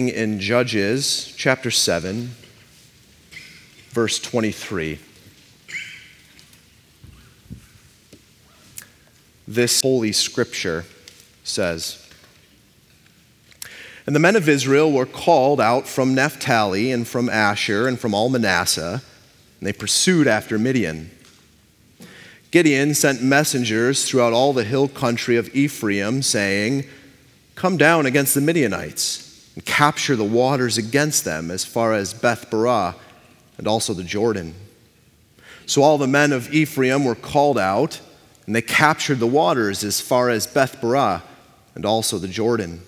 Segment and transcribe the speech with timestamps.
[0.00, 2.30] in Judges chapter 7,
[3.90, 5.00] verse 23.
[9.48, 10.84] This holy scripture
[11.42, 12.08] says
[14.06, 18.14] And the men of Israel were called out from Naphtali and from Asher and from
[18.14, 19.02] all Manasseh,
[19.58, 21.10] and they pursued after Midian.
[22.52, 26.84] Gideon sent messengers throughout all the hill country of Ephraim, saying,
[27.56, 29.27] Come down against the Midianites
[29.58, 32.94] and capture the waters against them as far as Beth Barah
[33.56, 34.54] and also the Jordan.
[35.66, 38.00] So all the men of Ephraim were called out,
[38.46, 41.22] and they captured the waters as far as Beth Barah
[41.74, 42.82] and also the Jordan.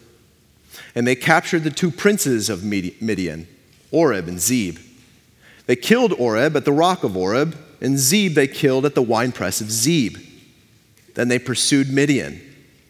[0.95, 3.49] And they captured the two princes of Midian,
[3.91, 4.79] Oreb and Zeb.
[5.67, 9.61] They killed Oreb at the rock of Oreb, and Zeb they killed at the winepress
[9.61, 10.19] of Zeb.
[11.15, 12.41] Then they pursued Midian.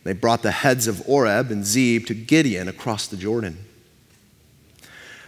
[0.05, 3.65] They brought the heads of Oreb and Zeb to Gideon across the Jordan.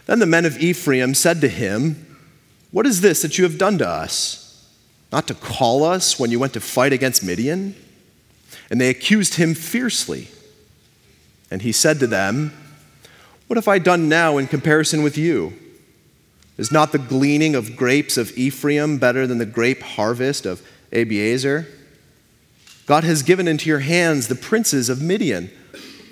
[0.05, 2.17] Then the men of Ephraim said to him,
[2.71, 4.67] What is this that you have done to us?
[5.11, 7.75] Not to call us when you went to fight against Midian?
[8.69, 10.27] And they accused him fiercely.
[11.51, 12.51] And he said to them,
[13.47, 15.53] What have I done now in comparison with you?
[16.57, 21.67] Is not the gleaning of grapes of Ephraim better than the grape harvest of Abiezer?
[22.85, 25.49] God has given into your hands the princes of Midian,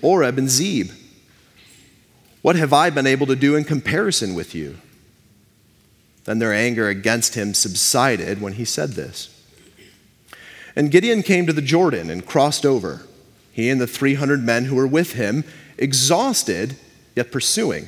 [0.02, 0.90] Oreb and Zeb.
[2.42, 4.78] What have I been able to do in comparison with you?
[6.26, 9.38] Then their anger against him subsided when he said this.
[10.76, 13.06] And Gideon came to the Jordan and crossed over,
[13.52, 15.44] he and the 300 men who were with him,
[15.78, 16.78] exhausted
[17.16, 17.88] yet pursuing.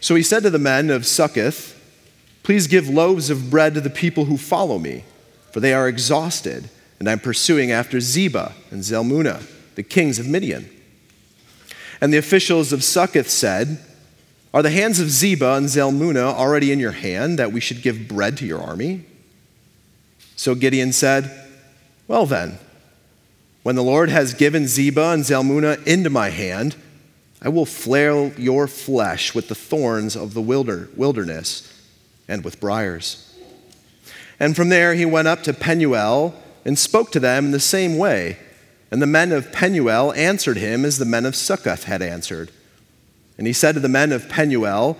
[0.00, 1.78] So he said to the men of Succoth,
[2.42, 5.04] Please give loaves of bread to the people who follow me,
[5.52, 10.68] for they are exhausted, and I'm pursuing after Zebah and Zalmunna, the kings of Midian.
[12.02, 13.78] And the officials of Succoth said,
[14.52, 18.08] Are the hands of Zebah and Zalmunna already in your hand that we should give
[18.08, 19.04] bread to your army?
[20.34, 21.30] So Gideon said,
[22.08, 22.58] Well then,
[23.62, 26.74] when the Lord has given Zebah and Zalmunna into my hand,
[27.40, 31.72] I will flare your flesh with the thorns of the wilderness
[32.26, 33.32] and with briars.
[34.40, 36.34] And from there he went up to Penuel
[36.64, 38.38] and spoke to them in the same way
[38.92, 42.50] and the men of Penuel answered him as the men of Succoth had answered.
[43.38, 44.98] And he said to the men of Penuel,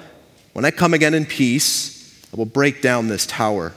[0.55, 3.75] When I come again in peace, I will break down this tower.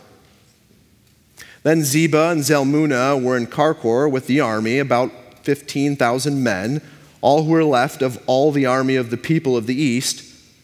[1.63, 5.11] Then Zebah and Zalmunna were in Karkor with the army, about
[5.43, 6.81] 15,000 men,
[7.19, 10.21] all who were left of all the army of the people of the east,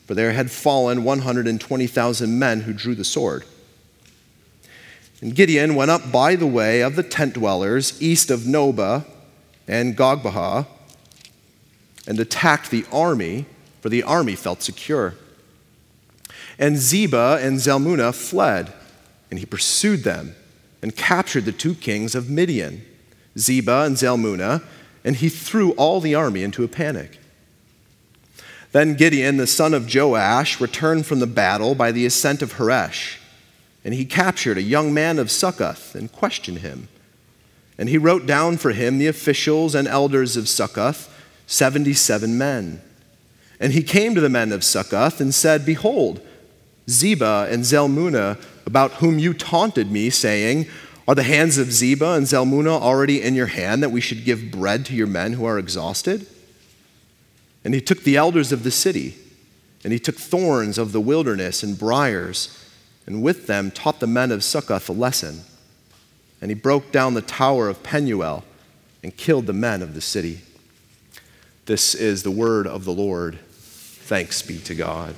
[0.08, 3.44] for there had fallen 120,000 men who drew the sword.
[5.20, 9.04] And Gideon went up by the way of the tent dwellers east of Nobah
[9.72, 10.68] and Jogbehah
[12.06, 13.46] and attacked the army,
[13.80, 15.16] for the army felt secure.
[16.60, 18.74] And Zebah and Zalmunna fled,
[19.32, 20.36] and he pursued them
[20.82, 22.84] and captured the two kings of Midian,
[23.38, 24.62] Zebah and Zalmunna,
[25.06, 27.18] and he threw all the army into a panic.
[28.74, 33.18] Then Gideon, the son of Joash, returned from the battle by the ascent of Heresh,
[33.86, 36.90] and he captured a young man of Succoth and questioned him.
[37.82, 41.12] And he wrote down for him the officials and elders of Succoth,
[41.48, 42.80] 77 men.
[43.60, 46.22] And he came to the men of Succoth and said, Behold,
[46.88, 50.68] Zebah and Zalmunna, about whom you taunted me, saying,
[51.08, 54.52] Are the hands of Zebah and Zalmunna already in your hand that we should give
[54.52, 56.28] bread to your men who are exhausted?
[57.66, 59.16] And he took the elders of the city,
[59.84, 62.64] and he took thorns of the wilderness and briers,
[63.08, 65.46] and with them taught the men of Succoth a lesson
[66.42, 68.44] and he broke down the tower of Penuel
[69.04, 70.42] and killed the men of the city.
[71.68, 73.40] This is the word of the Lord.
[73.40, 75.16] Thanks be to God.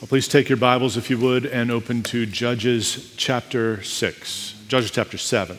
[0.00, 4.90] Well, please take your Bibles, if you would, and open to Judges chapter 6, Judges
[4.90, 5.58] chapter 7.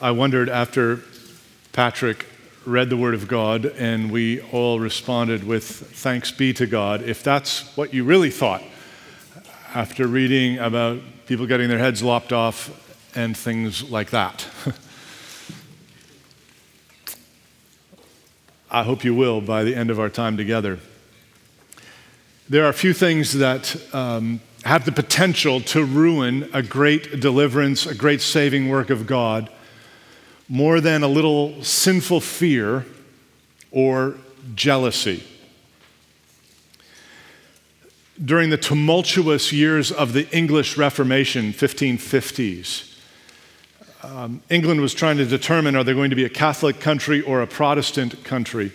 [0.00, 1.00] I wondered after
[1.72, 2.26] Patrick
[2.66, 7.22] read the Word of God and we all responded with thanks be to God, if
[7.22, 8.62] that's what you really thought
[9.74, 12.70] after reading about people getting their heads lopped off
[13.16, 14.46] and things like that.
[18.70, 20.78] I hope you will by the end of our time together.
[22.48, 27.86] There are a few things that um, have the potential to ruin a great deliverance,
[27.86, 29.48] a great saving work of God
[30.50, 32.84] more than a little sinful fear
[33.70, 34.16] or
[34.56, 35.22] jealousy.
[38.22, 42.98] During the tumultuous years of the English Reformation, 1550s,
[44.02, 47.42] um, England was trying to determine are they going to be a Catholic country or
[47.42, 48.72] a Protestant country.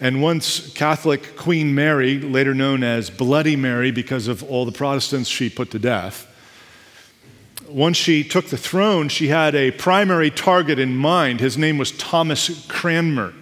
[0.00, 5.28] And once Catholic Queen Mary, later known as Bloody Mary because of all the Protestants
[5.28, 6.26] she put to death,
[7.68, 11.40] once she took the throne, she had a primary target in mind.
[11.40, 13.34] His name was Thomas Cranmer.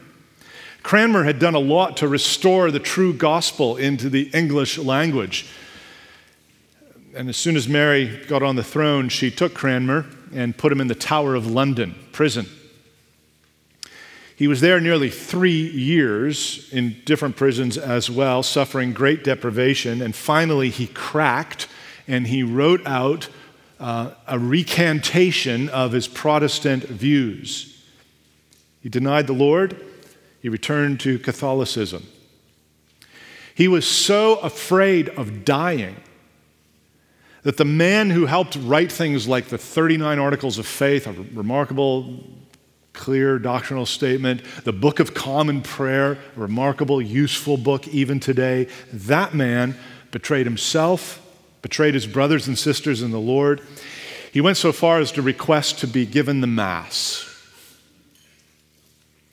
[0.83, 5.49] Cranmer had done a lot to restore the true gospel into the English language.
[7.15, 10.81] And as soon as Mary got on the throne, she took Cranmer and put him
[10.81, 12.47] in the Tower of London prison.
[14.37, 20.03] He was there nearly three years in different prisons as well, suffering great deprivation.
[20.03, 21.69] And finally, he cracked
[22.07, 23.29] and he wrote out
[23.79, 27.85] uh, a recantation of his Protestant views.
[28.83, 29.85] He denied the Lord,
[30.41, 32.07] he returned to Catholicism.
[33.55, 35.97] He was so afraid of dying
[37.43, 42.25] that the man who helped write things like the 39 Articles of Faith, a remarkable,
[42.93, 49.35] clear doctrinal statement, the Book of Common Prayer, a remarkable, useful book even today, that
[49.35, 49.77] man
[50.11, 51.26] betrayed himself,
[51.63, 53.61] betrayed his brothers and sisters in the Lord.
[54.33, 57.23] He went so far as to request to be given the Mass.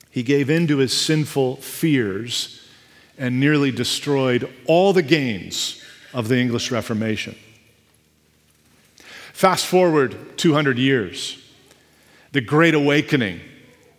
[0.10, 2.62] He gave in to his sinful fears
[3.18, 5.84] and nearly destroyed all the gains
[6.14, 7.36] of the English Reformation.
[9.34, 11.40] Fast forward 200 years,
[12.32, 13.42] the Great Awakening,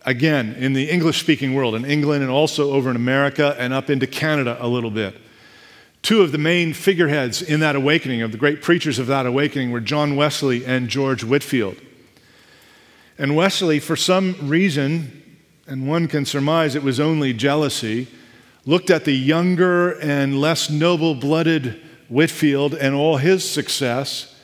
[0.05, 3.89] again, in the English speaking world, in England and also over in America and up
[3.89, 5.15] into Canada a little bit.
[6.05, 9.71] Two of the main figureheads in that awakening, of the great preachers of that awakening,
[9.71, 11.77] were John Wesley and George Whitefield.
[13.17, 18.07] And Wesley, for some reason, and one can surmise it was only jealousy,
[18.67, 24.39] looked at the younger and less noble blooded Whitefield and all his success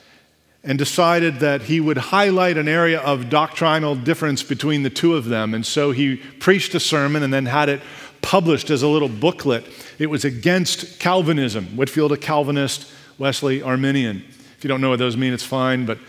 [0.63, 5.25] and decided that he would highlight an area of doctrinal difference between the two of
[5.25, 5.53] them.
[5.53, 7.81] And so he preached a sermon and then had it
[8.23, 9.65] published as a little booklet.
[10.01, 11.77] It was against Calvinism.
[11.77, 14.23] Whitefield, a Calvinist, Wesley, Arminian.
[14.57, 15.85] If you don't know what those mean, it's fine.
[15.85, 15.99] But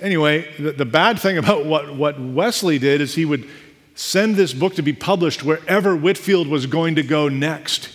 [0.00, 3.48] anyway, the, the bad thing about what, what Wesley did is he would
[3.96, 7.88] send this book to be published wherever Whitefield was going to go next.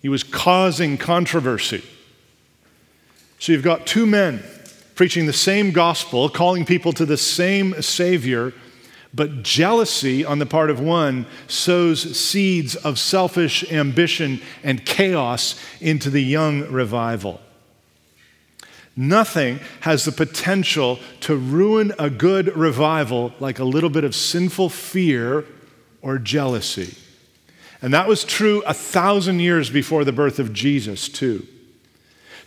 [0.00, 1.82] He was causing controversy.
[3.40, 4.44] So you've got two men
[4.94, 8.52] preaching the same gospel, calling people to the same Savior,
[9.14, 16.10] but jealousy on the part of one sows seeds of selfish ambition and chaos into
[16.10, 17.40] the young revival.
[18.96, 24.70] Nothing has the potential to ruin a good revival like a little bit of sinful
[24.70, 25.44] fear
[26.02, 26.96] or jealousy.
[27.80, 31.46] And that was true a thousand years before the birth of Jesus, too.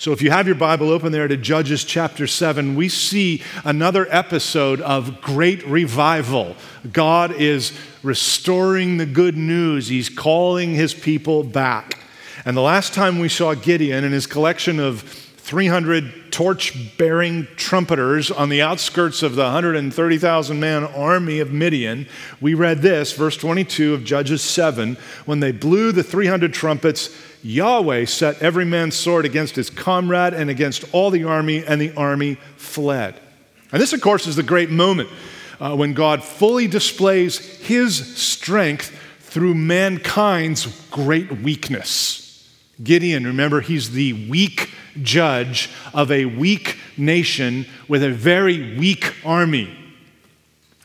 [0.01, 4.07] So if you have your Bible open there to Judges chapter 7, we see another
[4.09, 6.55] episode of great revival.
[6.91, 7.71] God is
[8.01, 11.99] restoring the good news, He's calling His people back.
[12.45, 18.31] And the last time we saw Gideon and his collection of 300 torch bearing trumpeters
[18.31, 22.07] on the outskirts of the 130,000 man army of Midian,
[22.39, 24.97] we read this, verse 22 of Judges 7.
[25.25, 30.49] When they blew the 300 trumpets, Yahweh set every man's sword against his comrade and
[30.49, 33.19] against all the army, and the army fled.
[33.71, 35.09] And this, of course, is the great moment
[35.59, 42.49] uh, when God fully displays his strength through mankind's great weakness.
[42.83, 49.77] Gideon, remember, he's the weak judge of a weak nation with a very weak army.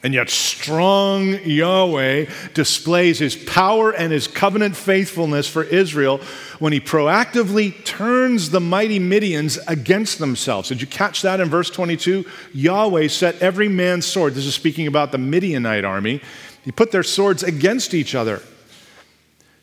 [0.07, 6.19] And yet, strong Yahweh displays his power and his covenant faithfulness for Israel
[6.61, 10.69] when he proactively turns the mighty Midians against themselves.
[10.69, 12.25] Did you catch that in verse 22?
[12.55, 16.21] Yahweh set every man's sword, this is speaking about the Midianite army,
[16.65, 18.43] he put their swords against each other.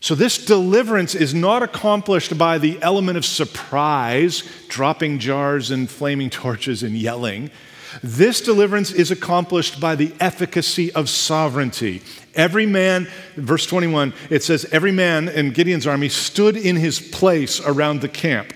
[0.01, 6.29] So, this deliverance is not accomplished by the element of surprise, dropping jars and flaming
[6.29, 7.49] torches and yelling.
[8.01, 12.01] This deliverance is accomplished by the efficacy of sovereignty.
[12.33, 17.59] Every man, verse 21, it says, every man in Gideon's army stood in his place
[17.59, 18.53] around the camp.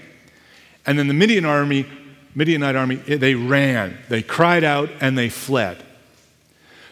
[0.86, 1.86] And then the Midian army,
[2.34, 5.84] Midianite army, they ran, they cried out, and they fled.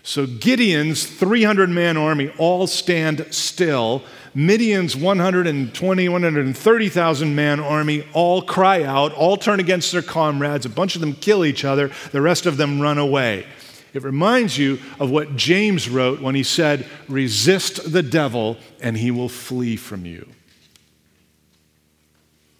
[0.03, 4.03] So Gideon's 300 man army all stand still.
[4.37, 10.65] Midian's 120, 130,000 man army all cry out, all turn against their comrades.
[10.65, 13.45] A bunch of them kill each other, the rest of them run away.
[13.93, 19.09] It reminds you of what James wrote when he said, Resist the devil and he
[19.09, 20.27] will flee from you.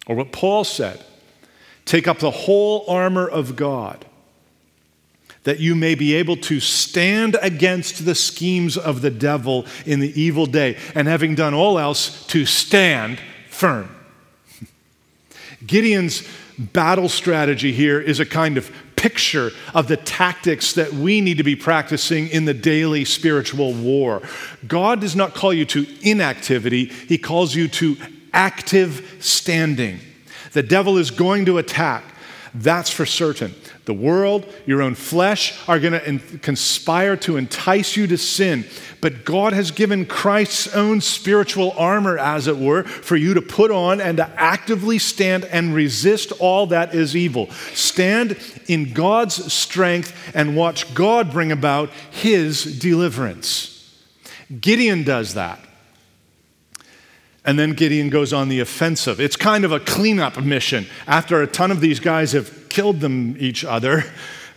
[0.06, 1.04] Or what Paul said,
[1.84, 4.05] Take up the whole armor of God
[5.46, 10.20] that you may be able to stand against the schemes of the devil in the
[10.20, 13.88] evil day, and having done all else, to stand firm.
[15.66, 16.26] Gideon's
[16.58, 21.44] battle strategy here is a kind of picture of the tactics that we need to
[21.44, 24.22] be practicing in the daily spiritual war.
[24.66, 27.96] God does not call you to inactivity, He calls you to
[28.32, 30.00] active standing.
[30.54, 32.02] The devil is going to attack.
[32.52, 33.54] That's for certain.
[33.86, 38.66] The world, your own flesh are going to conspire to entice you to sin.
[39.00, 43.70] But God has given Christ's own spiritual armor, as it were, for you to put
[43.70, 47.48] on and to actively stand and resist all that is evil.
[47.74, 53.72] Stand in God's strength and watch God bring about his deliverance.
[54.60, 55.60] Gideon does that.
[57.44, 59.20] And then Gideon goes on the offensive.
[59.20, 60.86] It's kind of a cleanup mission.
[61.06, 64.04] After a ton of these guys have killed them each other,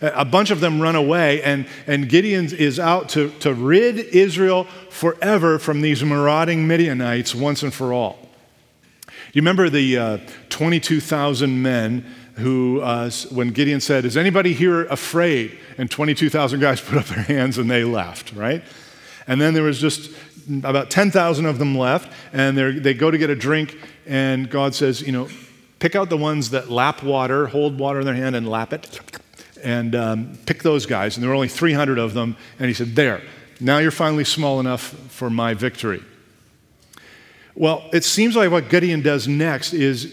[0.02, 4.64] a bunch of them run away, and, and Gideon is out to, to rid Israel
[4.90, 8.28] forever from these marauding Midianites once and for all.
[9.32, 10.18] You remember the uh,
[10.50, 15.58] 22,000 men who, uh, when Gideon said, Is anybody here afraid?
[15.78, 18.62] And 22,000 guys put up their hands and they left, right?
[19.26, 20.10] And then there was just
[20.62, 25.00] about 10,000 of them left, and they go to get a drink, and God says,
[25.00, 25.28] you know,
[25.80, 29.00] pick out the ones that lap water, hold water in their hand and lap it,
[29.64, 31.16] and um, pick those guys.
[31.16, 33.22] And there were only 300 of them, and he said, there,
[33.58, 36.02] now you're finally small enough for my victory.
[37.54, 40.06] Well, it seems like what Gideon does next is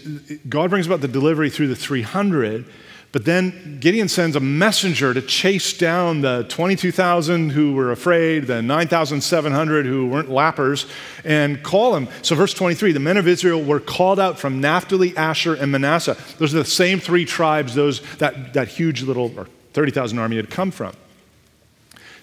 [0.48, 2.66] God brings about the delivery through the 300,
[3.10, 8.60] but then Gideon sends a messenger to chase down the 22,000 who were afraid, the
[8.60, 10.86] 9,700 who weren't lappers,
[11.24, 12.08] and call them.
[12.20, 16.18] So, verse 23 the men of Israel were called out from Naphtali, Asher, and Manasseh.
[16.38, 20.70] Those are the same three tribes those, that, that huge little 30,000 army had come
[20.70, 20.92] from.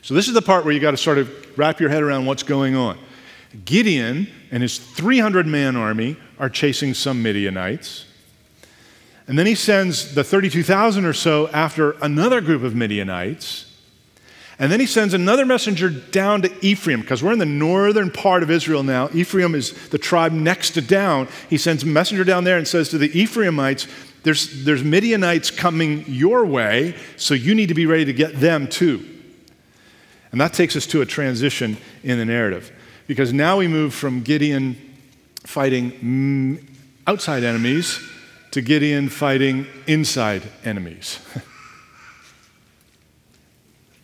[0.03, 2.27] So, this is the part where you got to sort of wrap your head around
[2.27, 2.99] what's going on.
[3.63, 8.05] Gideon and his 300 man army are chasing some Midianites.
[9.27, 13.71] And then he sends the 32,000 or so after another group of Midianites.
[14.57, 18.41] And then he sends another messenger down to Ephraim, because we're in the northern part
[18.41, 19.09] of Israel now.
[19.13, 21.27] Ephraim is the tribe next to down.
[21.49, 23.87] He sends a messenger down there and says to the Ephraimites,
[24.23, 28.67] there's, there's Midianites coming your way, so you need to be ready to get them
[28.67, 29.05] too.
[30.31, 32.71] And that takes us to a transition in the narrative,
[33.07, 34.77] because now we move from Gideon
[35.43, 36.65] fighting mm,
[37.05, 37.99] outside enemies
[38.55, 41.19] to Gideon fighting inside enemies.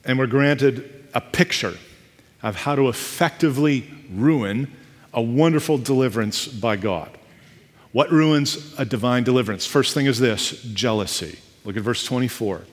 [0.04, 1.78] and we're granted a picture
[2.44, 4.70] of how to effectively ruin
[5.14, 7.18] a wonderful deliverance by God.
[7.94, 9.66] What ruins a divine deliverance?
[9.66, 11.40] First thing is this jealousy.
[11.64, 12.64] Look at verse 24.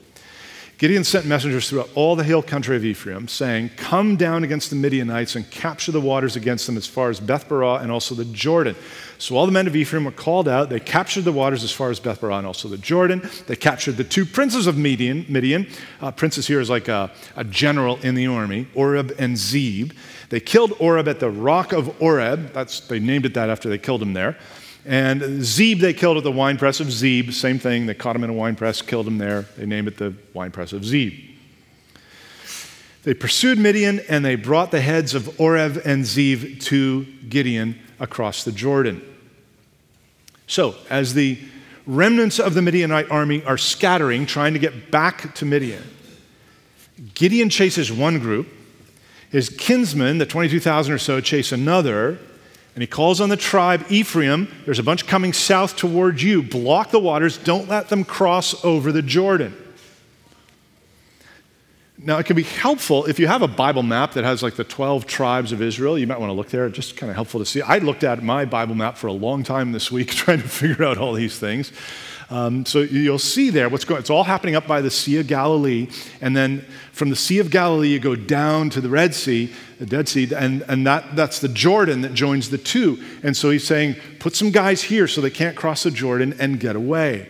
[0.79, 4.77] Gideon sent messengers throughout all the hill country of Ephraim, saying, Come down against the
[4.77, 8.23] Midianites and capture the waters against them as far as Beth Barah and also the
[8.23, 8.77] Jordan.
[9.17, 10.69] So all the men of Ephraim were called out.
[10.69, 13.29] They captured the waters as far as Beth Barah and also the Jordan.
[13.47, 15.25] They captured the two princes of Midian.
[15.27, 15.67] Midian.
[15.99, 19.91] Uh, princes here is like a, a general in the army, Oreb and Zeb.
[20.29, 22.53] They killed Oreb at the rock of Oreb.
[22.53, 24.37] That's, they named it that after they killed him there.
[24.89, 27.31] And Zeb they killed at the wine press of Zeb.
[27.31, 27.85] Same thing.
[27.85, 29.43] They caught him in a wine press, killed him there.
[29.55, 31.13] They named it the wine press of Zeb.
[33.03, 38.43] They pursued Midian and they brought the heads of Oreb and Zeb to Gideon across
[38.43, 39.03] the Jordan.
[40.47, 41.37] So, as the
[41.85, 45.83] remnants of the Midianite army are scattering, trying to get back to Midian,
[47.13, 48.47] Gideon chases one group.
[49.29, 52.17] His kinsmen, the 22,000 or so, chase another.
[52.79, 54.47] And he calls on the tribe Ephraim.
[54.63, 56.41] There's a bunch coming south towards you.
[56.41, 57.37] Block the waters.
[57.37, 59.53] Don't let them cross over the Jordan.
[61.97, 64.63] Now, it can be helpful if you have a Bible map that has like the
[64.63, 65.99] 12 tribes of Israel.
[65.99, 66.67] You might want to look there.
[66.67, 67.61] It's just kind of helpful to see.
[67.61, 70.85] I looked at my Bible map for a long time this week trying to figure
[70.85, 71.73] out all these things.
[72.29, 73.99] Um, so you'll see there what's going.
[73.99, 75.89] It's all happening up by the Sea of Galilee,
[76.21, 79.85] and then from the Sea of Galilee you go down to the Red Sea, the
[79.85, 83.01] Dead Sea, and, and that, that's the Jordan that joins the two.
[83.23, 86.59] And so he's saying, put some guys here so they can't cross the Jordan and
[86.59, 87.29] get away.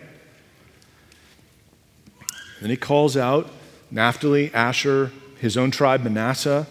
[2.60, 3.50] Then he calls out
[3.90, 6.66] Naphtali, Asher, his own tribe, Manasseh.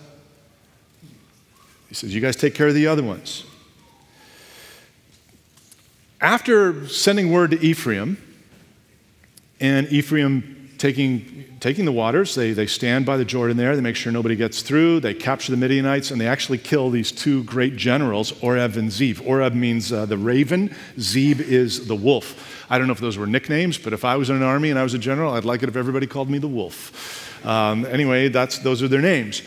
[1.88, 3.46] He says, You guys take care of the other ones.
[6.22, 8.22] After sending word to Ephraim,
[9.62, 13.98] and Ephraim taking, taking the waters, they, they stand by the Jordan there, they make
[13.98, 17.76] sure nobody gets through, they capture the Midianites, and they actually kill these two great
[17.76, 19.20] generals, Oreb and Zeb.
[19.26, 22.66] Oreb means uh, the raven, Zeb is the wolf.
[22.70, 24.80] I don't know if those were nicknames, but if I was in an army and
[24.80, 27.46] I was a general, I'd like it if everybody called me the wolf.
[27.46, 29.44] Um, anyway, that's, those are their names.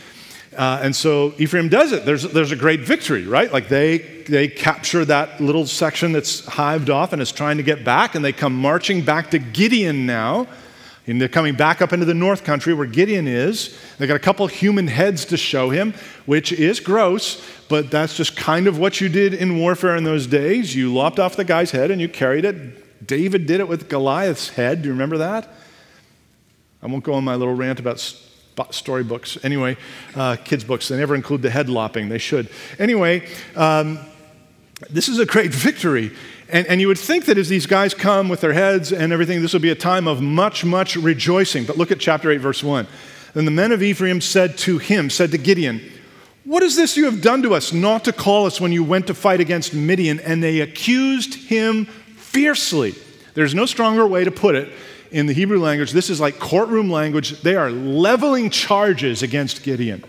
[0.56, 2.04] Uh, and so Ephraim does it.
[2.04, 3.50] There's, there's a great victory, right?
[3.50, 3.98] Like they,
[4.28, 8.22] they capture that little section that's hived off and is trying to get back, and
[8.22, 10.46] they come marching back to Gideon now.
[11.06, 13.76] And they're coming back up into the north country where Gideon is.
[13.98, 15.94] They got a couple human heads to show him,
[16.26, 20.28] which is gross, but that's just kind of what you did in warfare in those
[20.28, 20.76] days.
[20.76, 23.06] You lopped off the guy's head and you carried it.
[23.06, 24.82] David did it with Goliath's head.
[24.82, 25.52] Do you remember that?
[26.82, 27.98] I won't go on my little rant about
[28.70, 29.38] storybooks.
[29.44, 29.76] Anyway,
[30.14, 32.08] uh, kids' books, they never include the head lopping.
[32.08, 32.48] They should.
[32.78, 33.98] Anyway, um,
[34.90, 36.12] this is a great victory.
[36.52, 39.40] And, and you would think that as these guys come with their heads and everything,
[39.40, 41.64] this would be a time of much, much rejoicing.
[41.64, 42.86] But look at chapter 8, verse 1.
[43.32, 45.80] Then the men of Ephraim said to him, said to Gideon,
[46.44, 49.06] What is this you have done to us, not to call us when you went
[49.06, 50.20] to fight against Midian?
[50.20, 52.94] And they accused him fiercely.
[53.32, 54.70] There's no stronger way to put it
[55.10, 55.92] in the Hebrew language.
[55.92, 57.40] This is like courtroom language.
[57.40, 60.04] They are leveling charges against Gideon.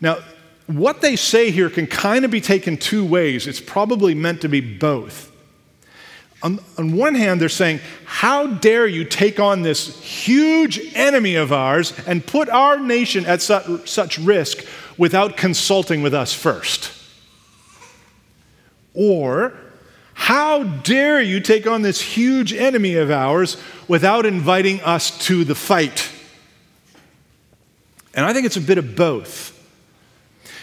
[0.00, 0.18] Now,
[0.68, 3.46] what they say here can kind of be taken two ways.
[3.46, 5.32] It's probably meant to be both.
[6.42, 11.52] On, on, one hand, they're saying, How dare you take on this huge enemy of
[11.52, 14.64] ours and put our nation at such, such risk
[14.96, 16.92] without consulting with us first?
[18.94, 19.54] Or,
[20.12, 23.56] How dare you take on this huge enemy of ours
[23.88, 26.10] without inviting us to the fight?
[28.14, 29.57] And I think it's a bit of both.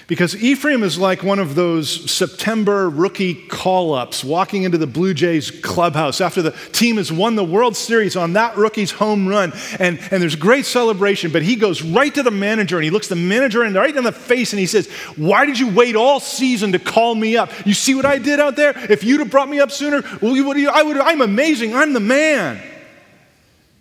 [0.08, 5.16] Because Ephraim is like one of those September rookie call ups walking into the Blue
[5.16, 9.52] Jays clubhouse after the team has won the World Series on that rookie's home run.
[9.80, 13.08] And, and there's great celebration, but he goes right to the manager and he looks
[13.08, 16.20] the manager in, right in the face and he says, Why did you wait all
[16.20, 17.52] season to call me up?
[17.66, 18.74] You see what I did out there?
[18.92, 21.74] If you'd have brought me up sooner, I would, I'm amazing.
[21.74, 22.62] I'm the man.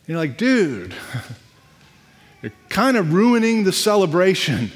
[0.07, 0.95] You're like, dude,
[2.43, 4.73] you're kind of ruining the celebration.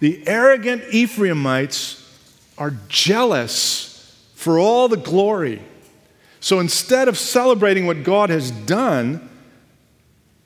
[0.00, 1.96] The arrogant Ephraimites
[2.58, 5.62] are jealous for all the glory.
[6.40, 9.28] So instead of celebrating what God has done,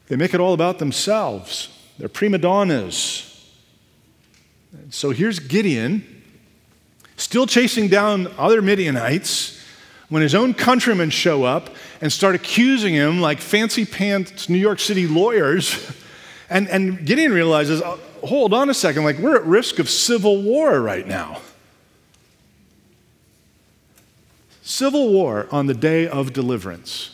[0.09, 1.69] they make it all about themselves.
[1.99, 3.31] They're prima donnas.
[4.91, 6.23] So here's Gideon,
[7.17, 9.61] still chasing down other Midianites,
[10.09, 14.81] when his own countrymen show up and start accusing him like fancy pants New York
[14.81, 15.93] City lawyers.
[16.51, 20.43] And, and Gideon realizes, oh, hold on a second, like we're at risk of civil
[20.43, 21.41] war right now.
[24.63, 27.11] Civil war on the day of deliverance.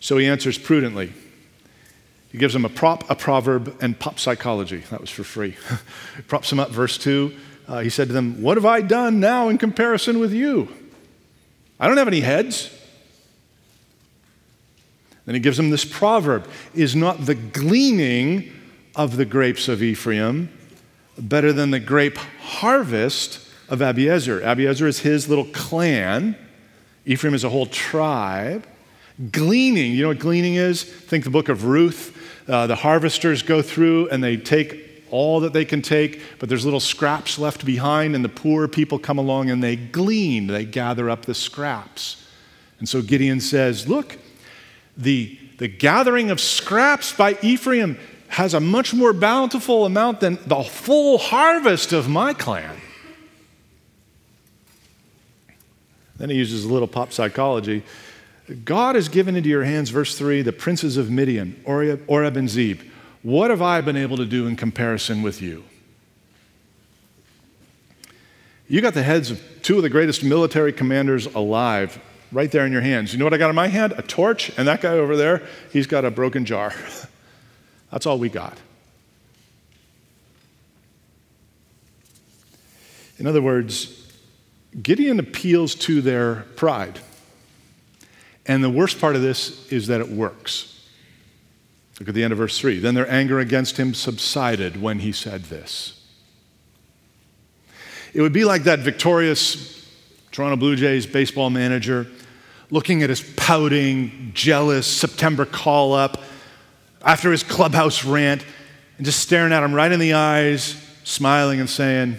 [0.00, 1.12] So he answers prudently.
[2.32, 4.78] He gives them a prop, a proverb, and pop psychology.
[4.90, 5.54] That was for free.
[6.28, 7.36] Props them up, verse 2.
[7.68, 10.68] Uh, he said to them, What have I done now in comparison with you?
[11.78, 12.70] I don't have any heads.
[15.26, 18.50] Then he gives them this proverb Is not the gleaning
[18.94, 20.50] of the grapes of Ephraim
[21.18, 24.40] better than the grape harvest of Abiezer.
[24.42, 26.36] Abiezer is his little clan.
[27.06, 28.66] Ephraim is a whole tribe.
[29.30, 30.82] Gleaning, you know what gleaning is?
[30.84, 32.18] Think the book of Ruth.
[32.48, 36.64] Uh, the harvesters go through and they take all that they can take, but there's
[36.64, 40.46] little scraps left behind, and the poor people come along and they glean.
[40.46, 42.26] They gather up the scraps.
[42.78, 44.18] And so Gideon says, Look,
[44.96, 47.98] the, the gathering of scraps by Ephraim
[48.32, 52.74] has a much more bountiful amount than the full harvest of my clan.
[56.16, 57.82] Then he uses a little pop psychology.
[58.64, 62.80] God has given into your hands, verse 3, the princes of Midian, Oreb, and Zeb.
[63.22, 65.64] What have I been able to do in comparison with you?
[68.66, 72.00] You got the heads of two of the greatest military commanders alive
[72.32, 73.12] right there in your hands.
[73.12, 73.92] You know what I got in my hand?
[73.98, 76.72] A torch, and that guy over there, he's got a broken jar.
[77.92, 78.58] That's all we got.
[83.18, 84.10] In other words,
[84.82, 86.98] Gideon appeals to their pride.
[88.46, 90.88] And the worst part of this is that it works.
[92.00, 92.80] Look at the end of verse 3.
[92.80, 96.02] Then their anger against him subsided when he said this.
[98.14, 99.86] It would be like that victorious
[100.32, 102.06] Toronto Blue Jays baseball manager
[102.70, 106.22] looking at his pouting, jealous September call up
[107.04, 108.44] after his clubhouse rant
[108.96, 112.16] and just staring at him right in the eyes, smiling and saying,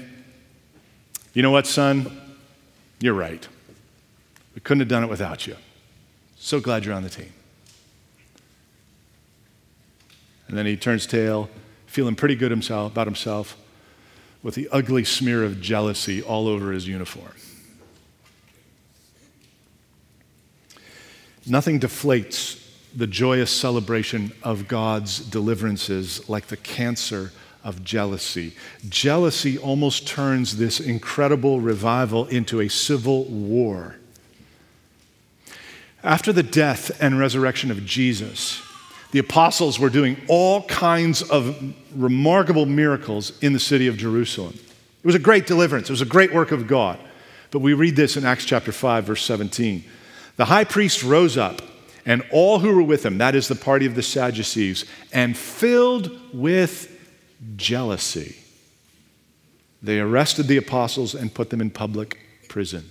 [1.34, 2.20] You know what, son?
[3.00, 3.48] You're right.
[4.56, 5.56] We couldn't have done it without you.
[6.38, 7.32] So glad you're on the team.
[10.48, 11.50] And then he turns tail,
[11.88, 13.58] feeling pretty good himself, about himself,
[14.44, 17.34] with the ugly smear of jealousy all over his uniform.
[21.46, 22.63] Nothing deflates
[22.96, 27.32] the joyous celebration of God's deliverances like the cancer
[27.64, 28.54] of jealousy.
[28.90, 33.96] Jealousy almost turns this incredible revival into a civil war.
[36.04, 38.62] After the death and resurrection of Jesus,
[39.12, 41.56] the apostles were doing all kinds of
[41.96, 44.54] remarkable miracles in the city of Jerusalem.
[44.56, 47.00] It was a great deliverance, it was a great work of God.
[47.52, 49.84] But we read this in Acts chapter 5, verse 17.
[50.36, 51.62] The high priest rose up,
[52.06, 56.12] and all who were with him, that is the party of the Sadducees, and filled
[56.34, 56.90] with
[57.56, 58.38] jealousy,
[59.82, 62.90] they arrested the apostles and put them in public prison.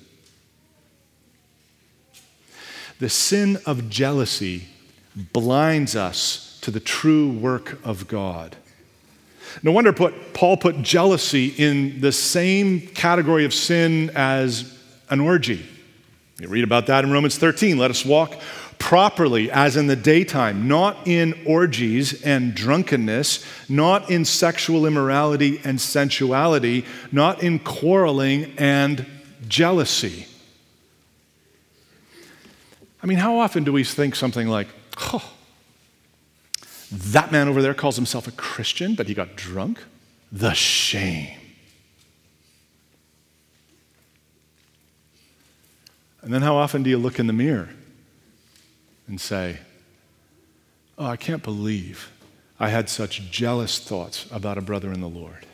[2.99, 4.69] The sin of jealousy
[5.17, 8.57] blinds us to the true work of God.
[9.63, 14.79] No wonder put, Paul put jealousy in the same category of sin as
[15.11, 15.67] an orgy.
[16.39, 17.77] You read about that in Romans 13.
[17.77, 18.41] Let us walk
[18.83, 25.81] properly as in the daytime, not in orgies and drunkenness, not in sexual immorality and
[25.81, 29.07] sensuality, not in quarreling and
[29.47, 30.27] jealousy.
[33.01, 34.67] I mean, how often do we think something like,
[35.13, 35.33] oh,
[36.91, 39.79] that man over there calls himself a Christian, but he got drunk?
[40.33, 41.39] The shame.
[46.21, 47.69] And then how often do you look in the mirror
[49.13, 49.59] and say,
[50.97, 52.11] Oh, I can't believe
[52.59, 55.45] I had such jealous thoughts about a brother in the Lord?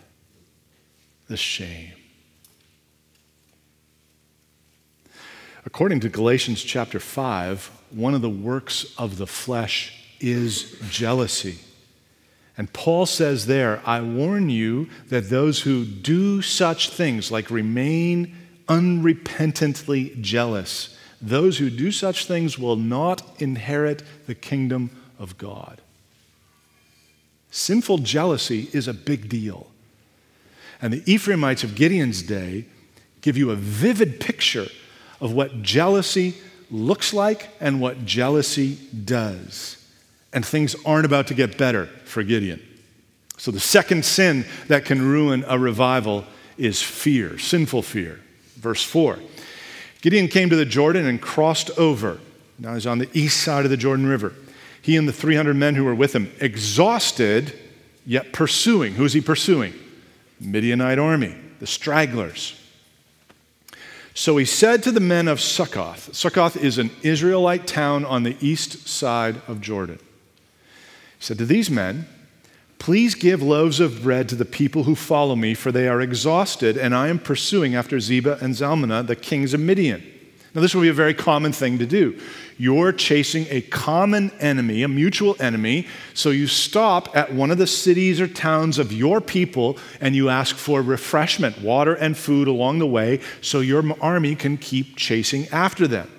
[1.27, 1.90] The shame.
[5.66, 11.59] According to Galatians chapter 5, one of the works of the flesh is jealousy.
[12.57, 18.37] And Paul says there, I warn you that those who do such things, like remain
[18.68, 25.81] unrepentantly jealous, those who do such things will not inherit the kingdom of God.
[27.51, 29.69] Sinful jealousy is a big deal.
[30.81, 32.67] And the Ephraimites of Gideon's day
[33.21, 34.67] give you a vivid picture
[35.21, 36.35] of what jealousy
[36.71, 39.79] looks like and what jealousy does
[40.33, 42.61] and things aren't about to get better for Gideon.
[43.39, 46.25] So, the second sin that can ruin a revival
[46.57, 48.21] is fear, sinful fear.
[48.57, 49.19] Verse 4
[50.01, 52.21] Gideon came to the Jordan and crossed over.
[52.59, 54.33] Now he's on the east side of the Jordan River.
[54.81, 57.53] He and the 300 men who were with him, exhausted,
[58.07, 58.95] yet pursuing.
[58.95, 59.75] Who's he pursuing?
[60.41, 62.55] Midianite army, the stragglers.
[64.15, 68.37] So he said to the men of Succoth, Succoth is an Israelite town on the
[68.41, 69.99] east side of Jordan.
[71.19, 72.09] He said to these men,
[72.79, 76.77] Please give loaves of bread to the people who follow me, for they are exhausted,
[76.77, 80.03] and I am pursuing after Zebah and Zalmunna, the kings of Midian.
[80.55, 82.19] Now, this will be a very common thing to do.
[82.57, 87.67] You're chasing a common enemy, a mutual enemy, so you stop at one of the
[87.67, 92.79] cities or towns of your people and you ask for refreshment, water and food along
[92.79, 96.11] the way, so your army can keep chasing after them.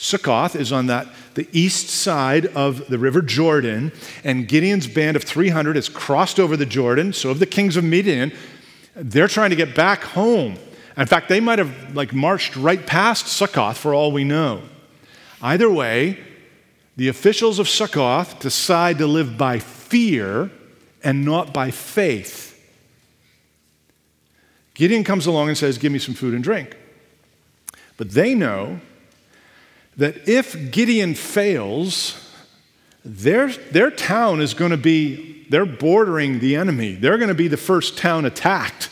[0.00, 3.92] Sukkoth is on that the east side of the river Jordan,
[4.24, 7.12] and Gideon's band of 300 has crossed over the Jordan.
[7.12, 8.32] So have the kings of Midian.
[8.96, 10.56] They're trying to get back home.
[10.96, 14.62] In fact, they might have like marched right past Sukkoth for all we know.
[15.42, 16.18] Either way,
[16.96, 20.50] the officials of Sukkoth decide to live by fear
[21.04, 22.46] and not by faith.
[24.72, 26.74] Gideon comes along and says, Give me some food and drink.
[27.98, 28.80] But they know
[30.00, 32.18] that if Gideon fails,
[33.04, 36.94] their, their town is going to be, they're bordering the enemy.
[36.94, 38.88] They're going to be the first town attacked.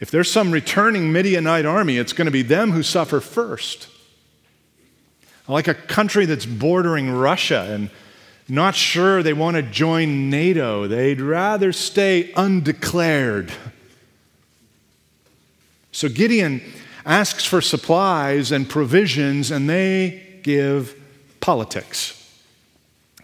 [0.00, 3.88] If there's some returning Midianite army, it's going to be them who suffer first.
[5.46, 7.90] Like a country that's bordering Russia and
[8.48, 13.52] not sure they want to join NATO, they'd rather stay undeclared.
[15.92, 16.62] So Gideon
[17.04, 20.96] asks for supplies and provisions, and they give
[21.40, 22.18] politics.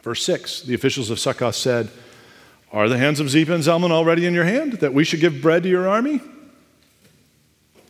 [0.02, 1.90] Verse 6 the officials of Succoth said,
[2.72, 5.42] Are the hands of Zebah and Zalmunna already in your hand, that we should give
[5.42, 6.20] bread to your army?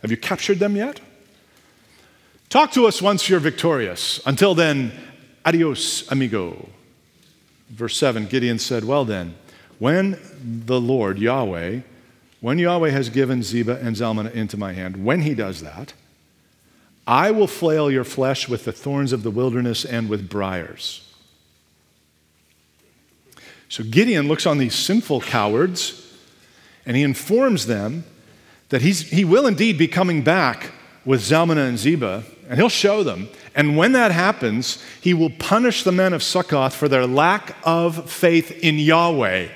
[0.02, 1.00] Have you captured them yet?
[2.48, 4.20] Talk to us once you're victorious.
[4.24, 4.92] Until then,
[5.44, 6.68] adios, amigo.
[7.68, 9.34] Verse 7 Gideon said, Well then,
[9.78, 11.80] when the Lord, Yahweh,
[12.40, 15.92] when Yahweh has given Zebah and Zalmunna into my hand, when he does that,
[17.06, 21.04] I will flail your flesh with the thorns of the wilderness and with briars.
[23.68, 26.04] So Gideon looks on these sinful cowards
[26.86, 28.04] and he informs them
[28.68, 30.72] that he's, he will indeed be coming back
[31.04, 33.28] with Zalmunna and Zebah, and he'll show them.
[33.54, 38.10] And when that happens, he will punish the men of Succoth for their lack of
[38.10, 39.48] faith in Yahweh.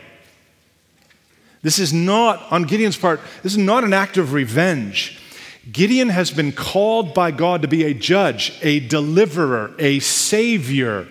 [1.62, 5.18] This is not, on Gideon's part, this is not an act of revenge.
[5.70, 11.06] Gideon has been called by God to be a judge, a deliverer, a savior.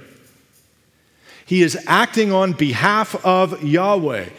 [1.45, 4.29] He is acting on behalf of Yahweh.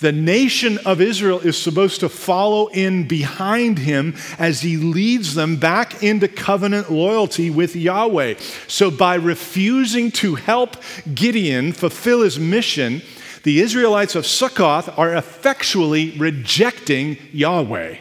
[0.00, 5.56] The nation of Israel is supposed to follow in behind him as he leads them
[5.56, 8.36] back into covenant loyalty with Yahweh.
[8.66, 10.76] So, by refusing to help
[11.14, 13.02] Gideon fulfill his mission,
[13.42, 17.96] the Israelites of Sukkoth are effectually rejecting Yahweh.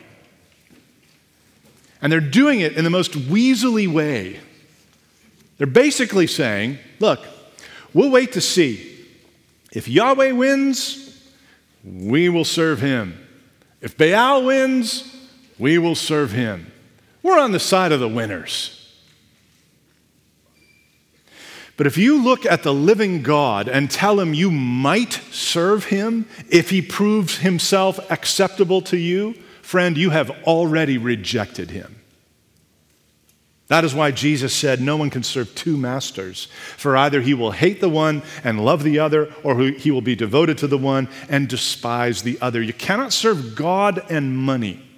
[2.02, 4.40] And they're doing it in the most weaselly way.
[5.58, 7.26] They're basically saying, look,
[7.94, 9.06] we'll wait to see.
[9.74, 11.22] If Yahweh wins,
[11.84, 13.18] we will serve him.
[13.82, 15.16] If Baal wins,
[15.58, 16.72] we will serve him.
[17.22, 18.79] We're on the side of the winners.
[21.80, 26.26] But if you look at the living God and tell him you might serve him
[26.50, 32.02] if he proves himself acceptable to you, friend, you have already rejected him.
[33.68, 37.52] That is why Jesus said, No one can serve two masters, for either he will
[37.52, 41.08] hate the one and love the other, or he will be devoted to the one
[41.30, 42.62] and despise the other.
[42.62, 44.89] You cannot serve God and money.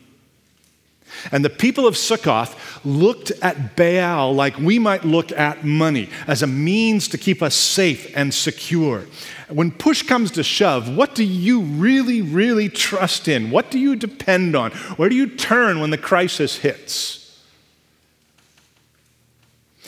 [1.31, 6.41] And the people of Sukkoth looked at Baal like we might look at money as
[6.41, 9.05] a means to keep us safe and secure.
[9.49, 13.51] When push comes to shove, what do you really, really trust in?
[13.51, 14.71] What do you depend on?
[14.71, 17.21] Where do you turn when the crisis hits?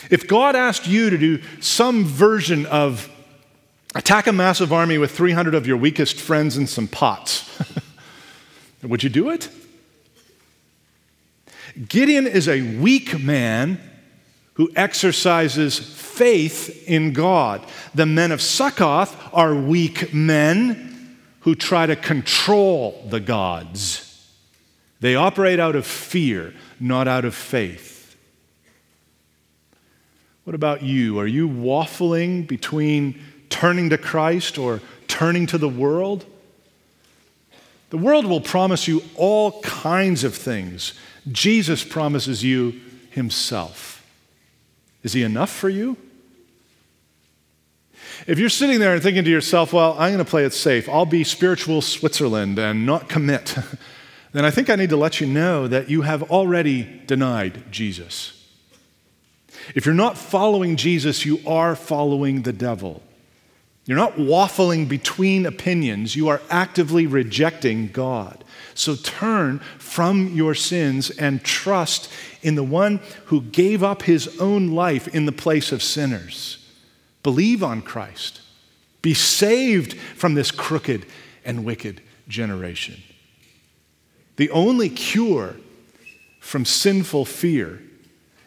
[0.09, 3.09] If God asked you to do some version of
[3.95, 7.49] attack a massive army with 300 of your weakest friends and some pots,
[8.83, 9.49] would you do it?
[11.87, 13.79] Gideon is a weak man
[14.55, 17.65] who exercises faith in God.
[17.95, 24.09] The men of Succoth are weak men who try to control the gods.
[24.99, 28.15] They operate out of fear, not out of faith.
[30.43, 31.19] What about you?
[31.19, 36.25] Are you waffling between turning to Christ or turning to the world?
[37.89, 40.93] The world will promise you all kinds of things
[41.31, 42.79] Jesus promises you
[43.11, 44.05] himself.
[45.03, 45.97] Is he enough for you?
[48.27, 50.87] If you're sitting there and thinking to yourself, well, I'm going to play it safe,
[50.87, 53.55] I'll be spiritual Switzerland and not commit,
[54.31, 58.39] then I think I need to let you know that you have already denied Jesus.
[59.75, 63.01] If you're not following Jesus, you are following the devil.
[63.85, 68.43] You're not waffling between opinions, you are actively rejecting God.
[68.75, 72.09] So turn from your sins and trust
[72.41, 76.65] in the one who gave up his own life in the place of sinners.
[77.23, 78.41] Believe on Christ.
[79.01, 81.05] Be saved from this crooked
[81.45, 83.01] and wicked generation.
[84.37, 85.57] The only cure
[86.39, 87.81] from sinful fear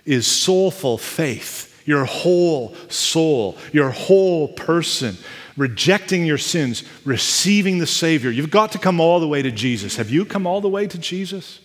[0.04, 5.16] is soulful faith your whole soul, your whole person,
[5.56, 8.30] rejecting your sins, receiving the Savior.
[8.30, 9.96] You've got to come all the way to Jesus.
[9.96, 11.60] Have you come all the way to Jesus?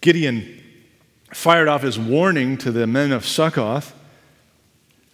[0.00, 0.62] Gideon
[1.32, 3.94] fired off his warning to the men of Succoth,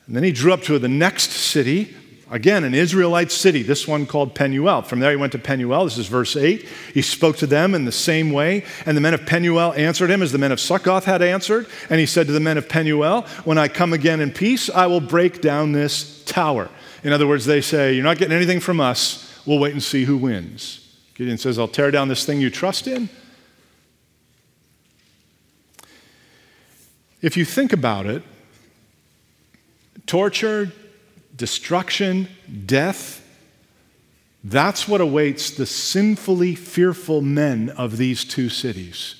[0.07, 1.97] and then he drew up to the next city,
[2.31, 4.81] Again, an Israelite city, this one called Penuel.
[4.83, 5.85] From there he went to Penuel.
[5.85, 6.67] This is verse 8.
[6.95, 10.23] He spoke to them in the same way, and the men of Penuel answered him
[10.23, 11.67] as the men of Succoth had answered.
[11.91, 14.87] And he said to the men of Penuel, When I come again in peace, I
[14.87, 16.71] will break down this tower.
[17.03, 19.43] In other words, they say, You're not getting anything from us.
[19.45, 20.81] We'll wait and see who wins.
[21.15, 23.11] Gideon says, I'll tear down this thing you trust in.
[27.21, 28.23] If you think about it,
[30.07, 30.73] torture,
[31.37, 32.29] destruction,
[32.67, 33.21] death.
[34.43, 39.17] That's what awaits the sinfully fearful men of these two cities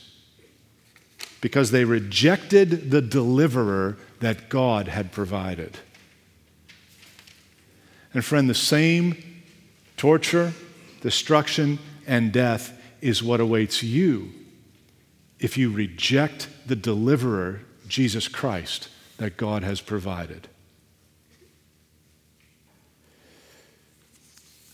[1.41, 5.79] because they rejected the deliverer that God had provided.
[8.15, 9.43] And, friend, the same
[9.99, 10.55] torture,
[11.03, 14.33] destruction, and death is what awaits you
[15.39, 20.49] if you reject the deliverer, Jesus Christ, that God has provided.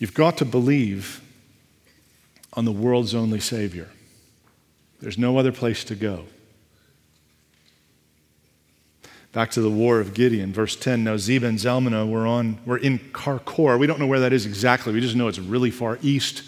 [0.00, 1.20] You've got to believe
[2.54, 3.88] on the world's only Savior.
[5.00, 6.24] There's no other place to go.
[9.32, 11.04] Back to the war of Gideon, verse 10.
[11.04, 13.78] Now Zebah and Zalmunna were, on, were in Karkor.
[13.78, 14.92] We don't know where that is exactly.
[14.92, 16.42] We just know it's really far east.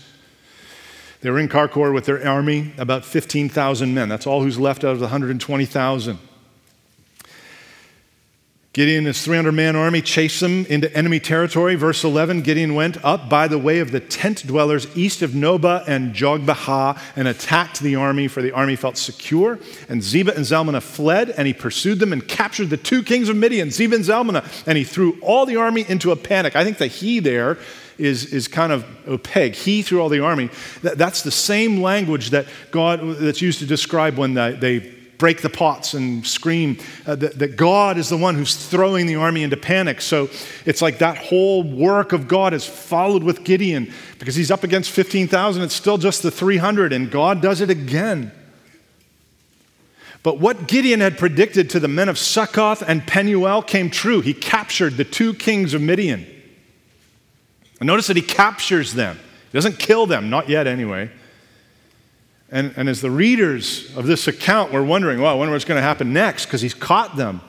[1.20, 4.08] They were in Karkor with their army, about 15,000 men.
[4.08, 6.18] That's all who's left out of the 120,000.
[8.72, 11.74] Gideon and his 300 man army chased them into enemy territory.
[11.74, 15.86] Verse 11 Gideon went up by the way of the tent dwellers east of Nobah
[15.86, 19.58] and Jogbehah and attacked the army, for the army felt secure.
[19.90, 23.36] And Zebah and Zalmunna fled, and he pursued them and captured the two kings of
[23.36, 26.56] Midian, Zebah and Zalmunna, and he threw all the army into a panic.
[26.56, 27.58] I think the he there
[27.98, 29.54] is, is kind of opaque.
[29.54, 30.48] He threw all the army.
[30.80, 35.48] That, that's the same language that God that's used to describe when they break the
[35.48, 39.56] pots and scream uh, that, that God is the one who's throwing the army into
[39.56, 40.00] panic.
[40.00, 40.28] So
[40.66, 44.90] it's like that whole work of God is followed with Gideon because he's up against
[44.90, 45.62] 15,000.
[45.62, 48.32] It's still just the 300, and God does it again.
[50.24, 54.22] But what Gideon had predicted to the men of Succoth and Penuel came true.
[54.22, 56.26] He captured the two kings of Midian.
[57.78, 59.20] And notice that he captures them.
[59.52, 61.12] He doesn't kill them, not yet anyway.
[62.52, 65.78] And, and as the readers of this account were wondering, well, I wonder what's going
[65.78, 67.40] to happen next because he's caught them.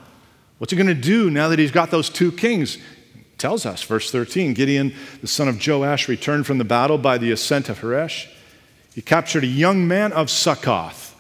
[0.58, 2.78] What's he going to do now that he's got those two kings?
[2.78, 7.18] It tells us, verse 13 Gideon, the son of Joash, returned from the battle by
[7.18, 8.30] the ascent of Heresh.
[8.96, 11.13] He captured a young man of Succoth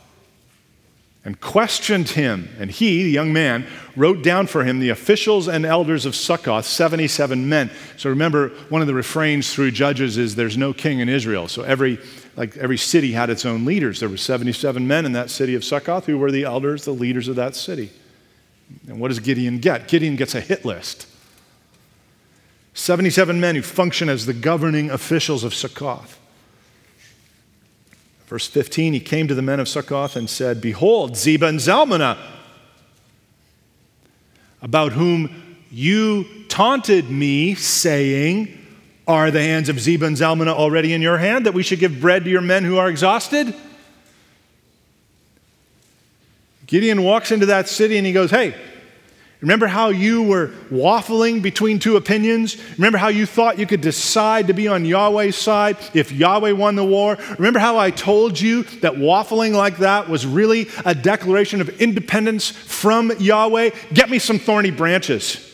[1.25, 2.49] and questioned him.
[2.59, 3.65] And he, the young man,
[3.95, 7.71] wrote down for him the officials and elders of Succoth, 77 men.
[7.97, 11.47] So remember, one of the refrains through Judges is there's no king in Israel.
[11.47, 11.99] So every,
[12.35, 13.99] like every city had its own leaders.
[13.99, 17.27] There were 77 men in that city of Succoth who were the elders, the leaders
[17.27, 17.91] of that city.
[18.87, 19.87] And what does Gideon get?
[19.87, 21.07] Gideon gets a hit list.
[22.73, 26.19] 77 men who function as the governing officials of Succoth.
[28.25, 32.17] Verse 15, he came to the men of Succoth and said, Behold, Zebah and Zalmunna,
[34.61, 38.57] about whom you taunted me, saying,
[39.07, 41.99] Are the hands of Zebah and Zalmunna already in your hand, that we should give
[41.99, 43.53] bread to your men who are exhausted?
[46.67, 48.55] Gideon walks into that city and he goes, Hey,
[49.43, 52.55] Remember how you were waffling between two opinions?
[52.77, 56.77] Remember how you thought you could decide to be on Yahweh's side if Yahweh won
[56.77, 57.17] the war?
[57.37, 62.51] Remember how I told you that waffling like that was really a declaration of independence
[62.51, 63.71] from Yahweh?
[63.93, 65.52] Get me some thorny branches.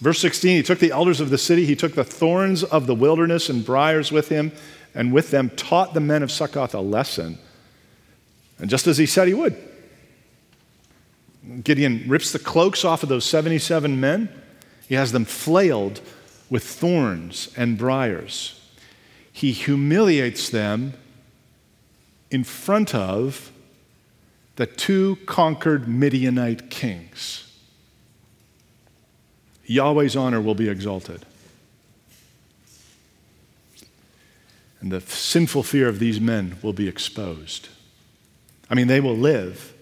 [0.00, 2.94] Verse 16 He took the elders of the city, he took the thorns of the
[2.94, 4.52] wilderness and briars with him,
[4.94, 7.38] and with them taught the men of Succoth a lesson.
[8.58, 9.56] And just as he said he would.
[11.62, 14.28] Gideon rips the cloaks off of those 77 men.
[14.88, 16.00] He has them flailed
[16.48, 18.60] with thorns and briars.
[19.32, 20.94] He humiliates them
[22.30, 23.52] in front of
[24.56, 27.43] the two conquered Midianite kings.
[29.66, 31.24] Yahweh's honor will be exalted.
[34.80, 37.68] And the sinful fear of these men will be exposed.
[38.68, 39.74] I mean, they will live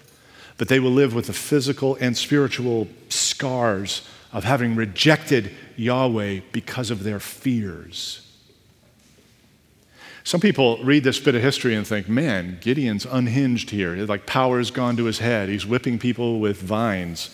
[0.63, 6.89] but they will live with the physical and spiritual scars of having rejected Yahweh because
[6.89, 8.25] of their fears.
[10.23, 13.97] Some people read this bit of history and think, man, Gideon's unhinged here.
[14.07, 15.49] Like power's gone to his head.
[15.49, 17.31] He's whipping people with vines.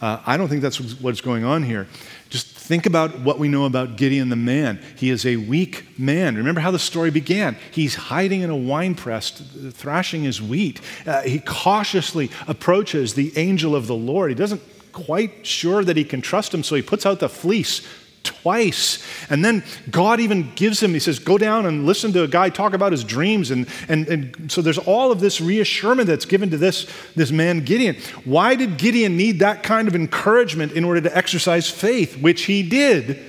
[0.00, 1.86] Uh, I don't think that's what's going on here.
[2.28, 4.82] Just think about what we know about Gideon the man.
[4.96, 6.36] He is a weak man.
[6.36, 7.56] Remember how the story began.
[7.70, 10.80] He's hiding in a wine press, thrashing his wheat.
[11.06, 14.30] Uh, he cautiously approaches the angel of the Lord.
[14.30, 17.86] He doesn't quite sure that he can trust him, so he puts out the fleece
[18.26, 19.04] twice.
[19.30, 22.50] And then God even gives him, he says, go down and listen to a guy
[22.50, 23.50] talk about his dreams.
[23.50, 27.60] And, and, and so there's all of this reassurance that's given to this, this man,
[27.64, 27.96] Gideon.
[28.24, 32.62] Why did Gideon need that kind of encouragement in order to exercise faith, which he
[32.62, 33.22] did?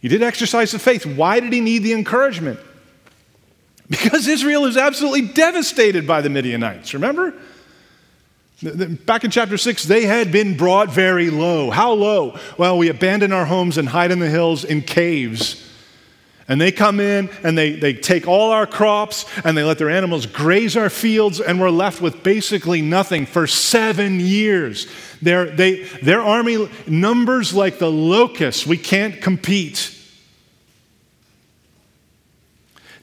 [0.00, 1.04] He did exercise the faith.
[1.04, 2.60] Why did he need the encouragement?
[3.88, 7.34] Because Israel is absolutely devastated by the Midianites, remember?
[8.62, 11.70] Back in chapter 6, they had been brought very low.
[11.70, 12.38] How low?
[12.56, 15.62] Well, we abandon our homes and hide in the hills in caves.
[16.48, 19.90] And they come in and they, they take all our crops and they let their
[19.90, 24.86] animals graze our fields, and we're left with basically nothing for seven years.
[25.20, 28.66] Their, they, their army numbers like the locusts.
[28.66, 29.92] We can't compete.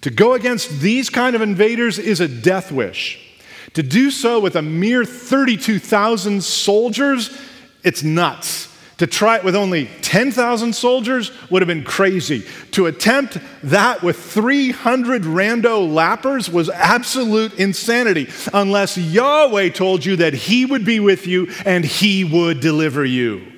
[0.01, 3.32] To go against these kind of invaders is a death wish.
[3.73, 7.35] To do so with a mere 32,000 soldiers,
[7.83, 8.69] it's nuts.
[8.97, 12.45] To try it with only 10,000 soldiers would have been crazy.
[12.71, 20.33] To attempt that with 300 rando lappers was absolute insanity, unless Yahweh told you that
[20.33, 23.51] He would be with you and He would deliver you.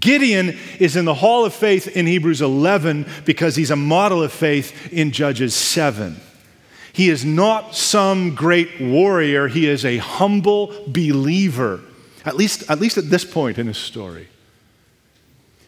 [0.00, 4.32] Gideon is in the hall of faith in Hebrews 11 because he's a model of
[4.32, 6.18] faith in Judges 7.
[6.94, 11.80] He is not some great warrior, he is a humble believer,
[12.24, 14.28] at least, at least at this point in his story.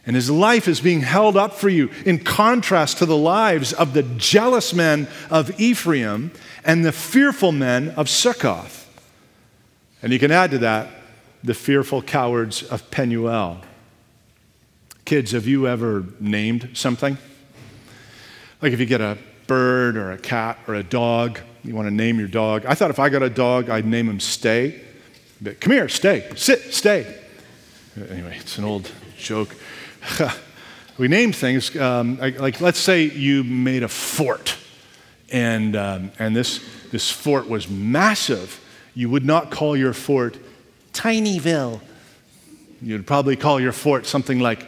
[0.06, 3.92] And his life is being held up for you in contrast to the lives of
[3.92, 6.30] the jealous men of Ephraim
[6.64, 8.88] and the fearful men of Succoth.
[10.02, 10.88] And you can add to that
[11.42, 13.62] the fearful cowards of Penuel.
[15.04, 17.18] Kids, have you ever named something?
[18.62, 21.94] Like if you get a bird or a cat or a dog, you want to
[21.94, 22.64] name your dog.
[22.66, 24.80] I thought if I got a dog, I'd name him Stay.
[25.40, 27.14] But, Come here, stay, sit, stay.
[28.10, 29.54] Anyway, it's an old joke.
[30.98, 34.56] we name things um, like, let's say you made a fort,
[35.30, 38.60] and, um, and this, this fort was massive.
[38.94, 40.38] You would not call your fort
[40.92, 41.80] Tinyville.
[42.80, 44.66] You'd probably call your fort something like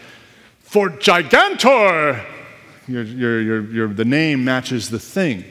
[0.60, 2.24] Fort Gigantor.
[2.88, 5.44] Your, your, your, your, the name matches the thing.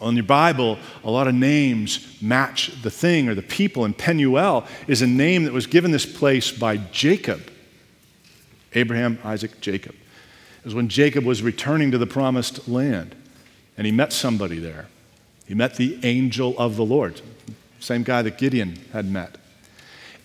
[0.00, 4.66] On your Bible, a lot of names match the thing or the people, and Penuel
[4.88, 7.40] is a name that was given this place by Jacob.
[8.74, 9.94] Abraham, Isaac, Jacob.
[9.94, 13.14] It was when Jacob was returning to the promised land,
[13.78, 14.88] and he met somebody there.
[15.46, 17.20] He met the angel of the Lord,
[17.78, 19.36] same guy that Gideon had met.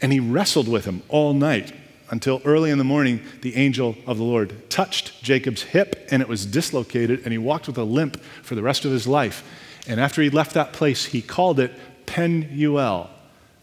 [0.01, 1.73] And he wrestled with him all night
[2.11, 6.27] until early in the morning, the angel of the Lord touched Jacob's hip and it
[6.27, 9.43] was dislocated, and he walked with a limp for the rest of his life.
[9.87, 11.73] And after he left that place, he called it
[12.05, 13.09] Penuel,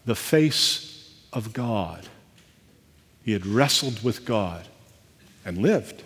[0.05, 2.07] the face of God.
[3.23, 4.67] He had wrestled with God
[5.45, 6.03] and lived.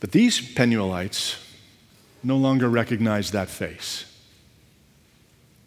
[0.00, 1.36] But these Penuelites
[2.22, 4.09] no longer recognized that face.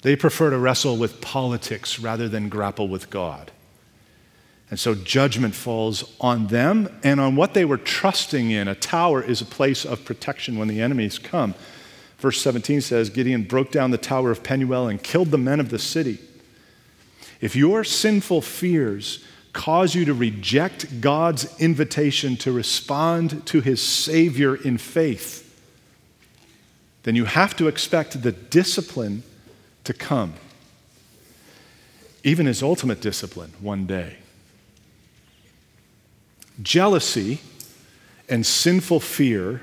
[0.04, 3.51] They prefer to wrestle with politics rather than grapple with God.
[4.70, 8.68] And so judgment falls on them and on what they were trusting in.
[8.68, 11.56] A tower is a place of protection when the enemies come.
[12.18, 15.70] Verse 17 says Gideon broke down the tower of Penuel and killed the men of
[15.70, 16.20] the city.
[17.39, 19.24] If your sinful fears
[19.54, 25.39] cause you to reject God's invitation to respond to his Savior in faith,
[27.04, 29.24] then you have to expect the discipline
[29.84, 30.34] to come,
[32.24, 34.18] even his ultimate discipline one day.
[36.62, 37.42] Jealousy
[38.30, 39.62] and sinful fear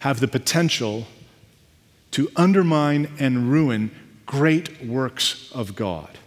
[0.00, 1.06] have the potential
[2.12, 3.90] to undermine and ruin
[4.26, 6.18] great works of God.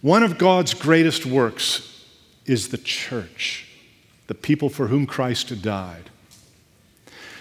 [0.00, 2.06] One of God's greatest works
[2.46, 3.66] is the church,
[4.28, 6.08] the people for whom Christ died.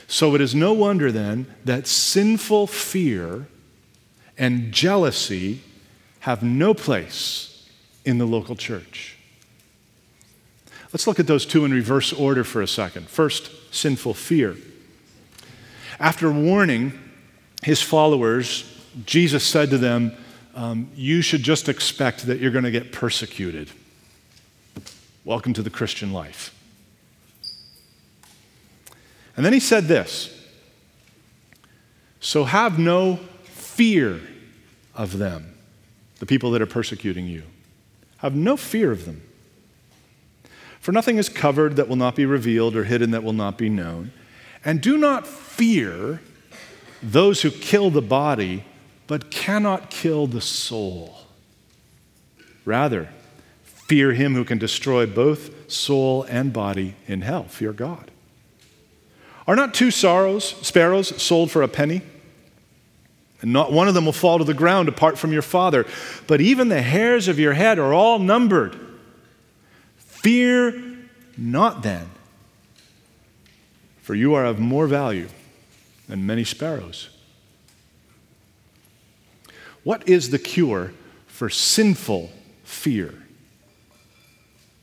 [0.08, 3.48] So it is no wonder then that sinful fear
[4.40, 5.62] and jealousy
[6.22, 7.70] have no place
[8.06, 9.18] in the local church.
[10.92, 13.10] Let's look at those two in reverse order for a second.
[13.10, 14.56] First, sinful fear.
[16.00, 16.98] After warning
[17.62, 18.64] his followers,
[19.06, 20.14] Jesus said to them,
[20.56, 23.70] um, You should just expect that you're going to get persecuted.
[25.26, 26.56] Welcome to the Christian life.
[29.36, 30.34] And then he said this
[32.20, 33.20] So have no
[33.80, 34.20] fear
[34.94, 35.56] of them,
[36.20, 37.44] the people that are persecuting you.
[38.18, 39.22] Have no fear of them.
[40.82, 43.70] For nothing is covered that will not be revealed or hidden that will not be
[43.70, 44.12] known.
[44.66, 46.20] And do not fear
[47.02, 48.66] those who kill the body,
[49.08, 51.16] but cannot kill the soul.
[52.66, 53.08] Rather,
[53.64, 57.46] fear him who can destroy both soul and body in hell.
[57.46, 58.12] Fear God.
[59.48, 62.02] Are not two sorrows, sparrows sold for a penny?
[63.42, 65.86] And not one of them will fall to the ground apart from your Father.
[66.28, 68.78] But even the hairs of your head are all numbered.
[69.98, 70.84] Fear
[71.38, 72.10] not then,
[74.02, 75.30] for you are of more value
[76.10, 77.10] than many sparrows.
[79.84, 80.92] What is the cure
[81.28, 82.32] for sinful
[82.66, 83.14] fear?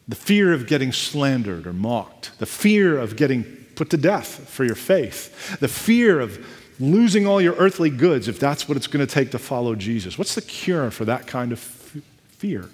[0.09, 3.45] The fear of getting slandered or mocked, the fear of getting
[3.75, 6.45] put to death for your faith, the fear of
[6.79, 10.19] losing all your earthly goods if that's what it's going to take to follow Jesus.
[10.19, 12.69] What's the cure for that kind of f- fear?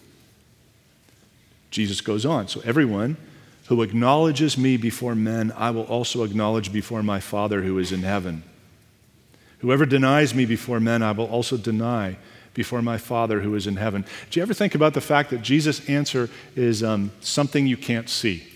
[1.70, 2.48] Jesus goes on.
[2.48, 3.16] So, everyone
[3.66, 8.02] who acknowledges me before men, I will also acknowledge before my Father who is in
[8.02, 8.42] heaven.
[9.60, 12.16] Whoever denies me before men, I will also deny
[12.52, 14.04] before my Father who is in heaven.
[14.30, 18.08] Do you ever think about the fact that Jesus' answer is um, something you can't
[18.08, 18.51] see?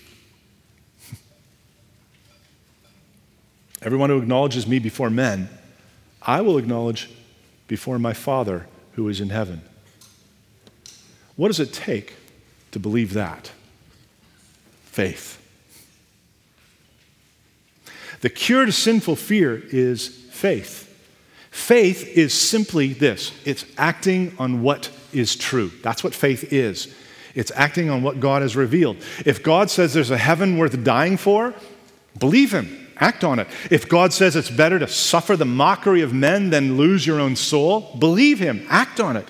[3.87, 5.47] Everyone who acknowledges me before men,
[6.21, 7.09] I will acknowledge
[7.69, 9.61] before my Father who is in heaven.
[11.37, 12.15] What does it take
[12.71, 13.49] to believe that?
[14.83, 15.41] Faith.
[18.19, 20.83] The cure to sinful fear is faith.
[21.49, 25.71] Faith is simply this it's acting on what is true.
[25.81, 26.93] That's what faith is.
[27.35, 28.97] It's acting on what God has revealed.
[29.25, 31.53] If God says there's a heaven worth dying for,
[32.19, 33.47] believe Him, act on it.
[33.69, 37.35] If God says it's better to suffer the mockery of men than lose your own
[37.35, 39.27] soul, believe Him, act on it.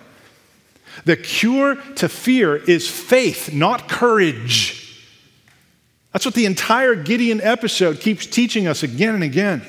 [1.06, 4.84] The cure to fear is faith, not courage.
[6.12, 9.62] That's what the entire Gideon episode keeps teaching us again and again.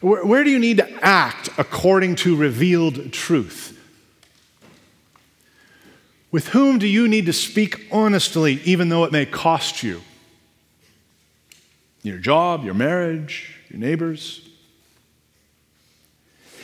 [0.00, 3.72] Where, where do you need to act according to revealed truth?
[6.30, 10.02] With whom do you need to speak honestly, even though it may cost you?
[12.06, 14.48] Your job, your marriage, your neighbors.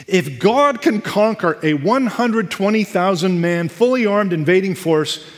[0.06, 5.28] If God can conquer a 120,000 man, fully armed invading force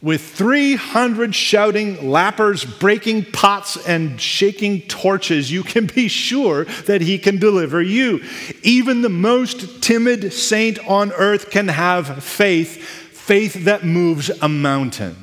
[0.00, 7.18] with 300 shouting lappers, breaking pots, and shaking torches, you can be sure that He
[7.18, 8.22] can deliver you.
[8.62, 15.16] Even the most timid saint on earth can have faith, faith that moves a mountain.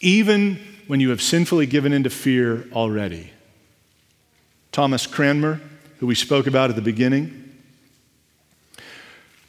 [0.00, 0.58] Even
[0.92, 3.30] when you have sinfully given into fear already.
[4.72, 5.58] Thomas Cranmer,
[6.00, 7.50] who we spoke about at the beginning,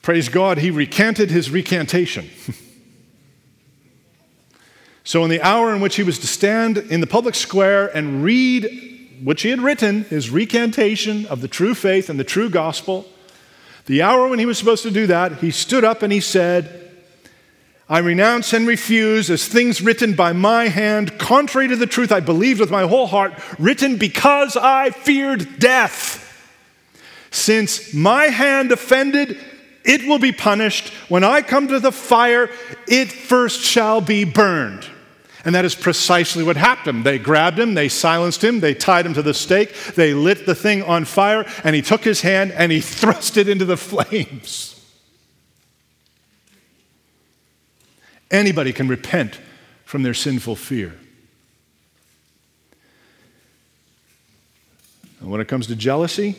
[0.02, 2.30] Praise God, he recanted his recantation.
[5.04, 8.24] so, in the hour in which he was to stand in the public square and
[8.24, 13.06] read which he had written, his recantation of the true faith and the true gospel,
[13.88, 16.83] the hour when he was supposed to do that, he stood up and he said,
[17.94, 22.22] I renounce and refuse as things written by my hand, contrary to the truth I
[22.22, 26.20] believed with my whole heart, written because I feared death.
[27.30, 29.38] Since my hand offended,
[29.86, 30.90] it will be punished.
[31.08, 32.50] When I come to the fire,
[32.88, 34.88] it first shall be burned.
[35.46, 37.04] And that is precisely what happened.
[37.04, 40.56] They grabbed him, they silenced him, they tied him to the stake, they lit the
[40.56, 44.73] thing on fire, and he took his hand and he thrust it into the flames.
[48.34, 49.40] Anybody can repent
[49.86, 50.96] from their sinful fear.
[55.22, 56.36] And when it comes to jealousy,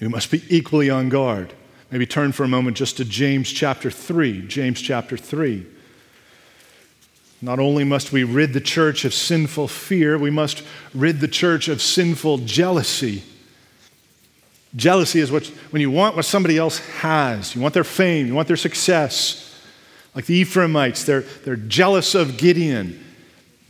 [0.00, 1.54] you must be equally on guard.
[1.92, 4.48] Maybe turn for a moment just to James chapter 3.
[4.48, 5.64] James chapter 3.
[7.40, 10.64] Not only must we rid the church of sinful fear, we must
[10.94, 13.22] rid the church of sinful jealousy.
[14.74, 18.34] Jealousy is what, when you want what somebody else has, you want their fame, you
[18.34, 19.51] want their success.
[20.14, 23.02] Like the Ephraimites, they're, they're jealous of Gideon.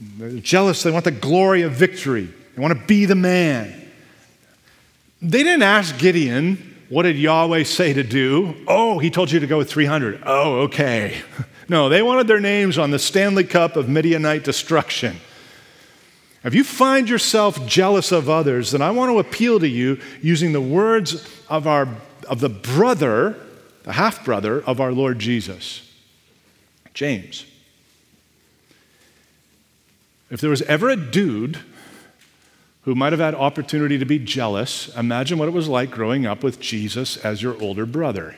[0.00, 3.78] They're jealous, they want the glory of victory, they want to be the man.
[5.20, 8.56] They didn't ask Gideon, what did Yahweh say to do?
[8.66, 10.22] Oh, he told you to go with 300.
[10.26, 11.22] Oh, okay.
[11.68, 15.16] No, they wanted their names on the Stanley Cup of Midianite destruction.
[16.44, 20.52] If you find yourself jealous of others, then I want to appeal to you using
[20.52, 21.88] the words of, our,
[22.28, 23.36] of the brother,
[23.84, 25.88] the half brother of our Lord Jesus,
[26.94, 27.46] James.
[30.30, 31.58] If there was ever a dude
[32.82, 36.42] who might have had opportunity to be jealous, imagine what it was like growing up
[36.42, 38.36] with Jesus as your older brother.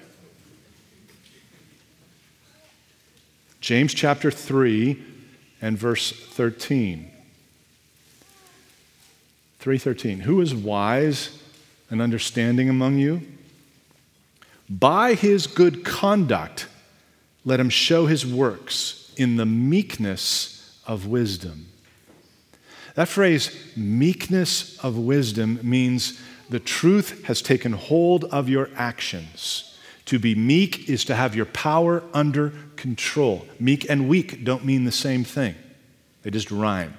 [3.60, 5.02] James chapter 3
[5.62, 7.10] and verse 13.
[9.60, 11.38] 3:13 Who is wise
[11.88, 13.22] and understanding among you?
[14.68, 16.66] By his good conduct
[17.44, 21.66] let him show his works in the meekness of wisdom.
[22.94, 29.76] That phrase, meekness of wisdom, means the truth has taken hold of your actions.
[30.06, 33.46] To be meek is to have your power under control.
[33.58, 35.54] Meek and weak don't mean the same thing,
[36.22, 36.96] they just rhyme.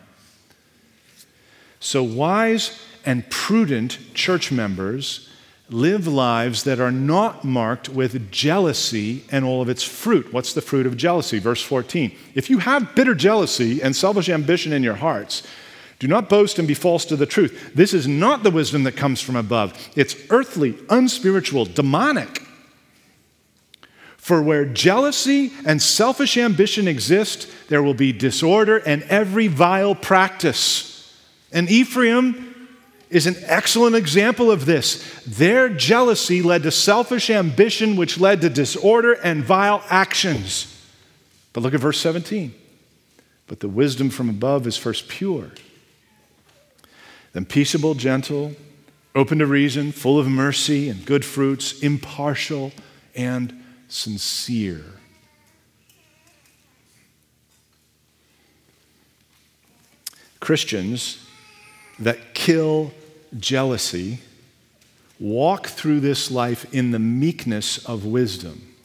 [1.80, 5.30] So, wise and prudent church members
[5.70, 10.32] live lives that are not marked with jealousy and all of its fruit.
[10.32, 11.40] What's the fruit of jealousy?
[11.40, 12.16] Verse 14.
[12.36, 15.44] If you have bitter jealousy and selfish ambition in your hearts,
[15.98, 17.72] do not boast and be false to the truth.
[17.74, 19.90] This is not the wisdom that comes from above.
[19.96, 22.44] It's earthly, unspiritual, demonic.
[24.18, 31.14] For where jealousy and selfish ambition exist, there will be disorder and every vile practice.
[31.52, 32.45] And Ephraim
[33.10, 35.22] is an excellent example of this.
[35.26, 40.72] Their jealousy led to selfish ambition, which led to disorder and vile actions.
[41.54, 42.54] But look at verse 17.
[43.48, 45.52] But the wisdom from above is first pure
[47.36, 48.54] then peaceable, gentle,
[49.14, 52.72] open to reason, full of mercy and good fruits, impartial,
[53.14, 54.86] and sincere.
[60.40, 61.25] Christians
[62.00, 62.92] that kill
[63.38, 64.20] jealousy
[65.20, 68.76] walk through this life in the meekness of wisdom.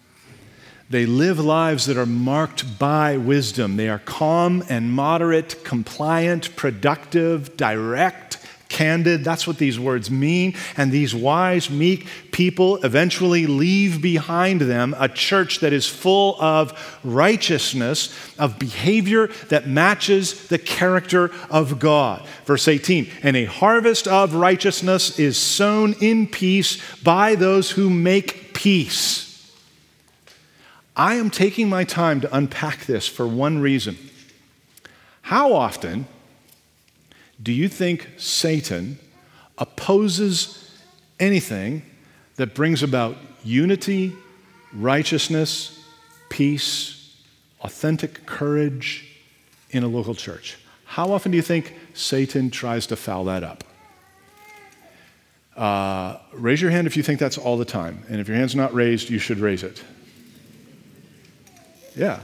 [0.88, 3.76] They live lives that are marked by wisdom.
[3.76, 8.38] They are calm and moderate, compliant, productive, direct,
[8.70, 9.22] candid.
[9.22, 10.54] That's what these words mean.
[10.78, 16.98] And these wise, meek people eventually leave behind them a church that is full of
[17.04, 22.26] righteousness, of behavior that matches the character of God.
[22.46, 28.54] Verse 18 And a harvest of righteousness is sown in peace by those who make
[28.54, 29.26] peace.
[30.96, 33.96] I am taking my time to unpack this for one reason.
[35.22, 36.06] How often
[37.42, 38.98] do you think Satan
[39.58, 40.70] opposes
[41.18, 41.82] anything
[42.36, 44.14] that brings about unity,
[44.72, 45.82] righteousness,
[46.28, 47.16] peace,
[47.62, 49.06] authentic courage
[49.70, 50.58] in a local church?
[50.84, 53.64] How often do you think Satan tries to foul that up?
[55.56, 58.02] Uh, raise your hand if you think that's all the time.
[58.08, 59.82] And if your hand's not raised, you should raise it.
[61.96, 62.22] Yeah,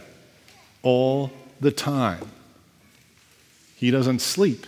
[0.83, 2.31] all the time.
[3.77, 4.67] He doesn't sleep.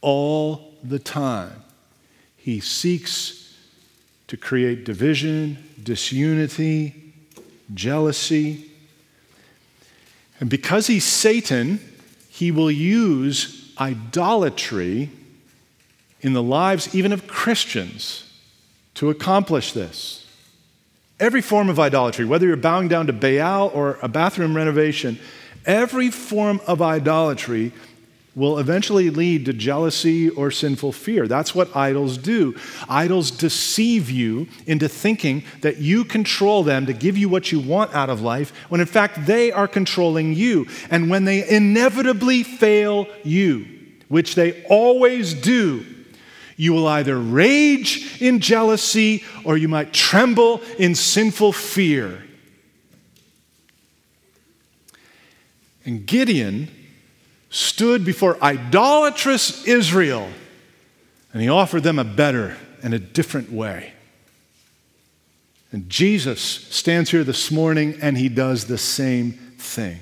[0.00, 1.62] All the time.
[2.36, 3.54] He seeks
[4.28, 7.12] to create division, disunity,
[7.74, 8.70] jealousy.
[10.40, 11.80] And because he's Satan,
[12.28, 15.10] he will use idolatry
[16.20, 18.30] in the lives even of Christians
[18.94, 20.26] to accomplish this.
[21.20, 25.18] Every form of idolatry, whether you're bowing down to Baal or a bathroom renovation,
[25.66, 27.72] every form of idolatry
[28.38, 31.26] will eventually lead to jealousy or sinful fear.
[31.26, 32.54] That's what idols do.
[32.88, 37.92] Idols deceive you into thinking that you control them to give you what you want
[37.94, 40.68] out of life, when in fact they are controlling you.
[40.88, 43.66] And when they inevitably fail you,
[44.06, 45.84] which they always do,
[46.56, 52.24] you will either rage in jealousy or you might tremble in sinful fear.
[55.84, 56.68] And Gideon
[57.50, 60.28] stood before idolatrous Israel
[61.32, 63.92] and he offered them a better and a different way.
[65.70, 70.00] And Jesus stands here this morning and he does the same thing,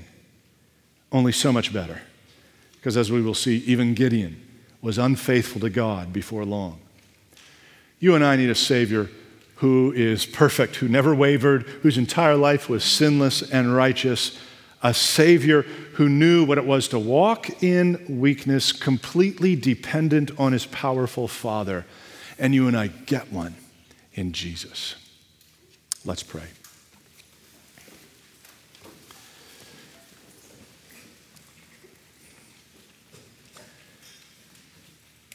[1.11, 2.01] only so much better.
[2.77, 4.41] Because as we will see, even Gideon
[4.81, 6.79] was unfaithful to God before long.
[7.99, 9.11] You and I need a Savior
[9.57, 14.39] who is perfect, who never wavered, whose entire life was sinless and righteous,
[14.87, 15.63] a Savior
[15.95, 21.85] who knew what it was to walk in weakness, completely dependent on his powerful Father.
[22.39, 23.57] And you and I get one
[24.15, 24.95] in Jesus.
[26.05, 26.45] Let's pray.